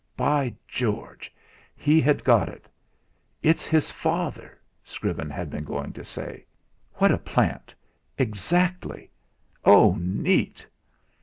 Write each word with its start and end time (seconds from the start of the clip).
By 0.17 0.55
George! 0.67 1.31
He 1.75 2.01
had 2.01 2.23
got 2.23 2.49
it! 2.49 2.67
"It's 3.43 3.67
his 3.67 3.91
father" 3.91 4.59
Scriven 4.83 5.29
had 5.29 5.51
been 5.51 5.63
going 5.63 5.93
to 5.93 6.03
say. 6.03 6.43
What 6.95 7.11
a 7.11 7.19
plant! 7.19 7.75
Exactly! 8.17 9.11
Oh! 9.63 9.95
neat! 9.99 10.65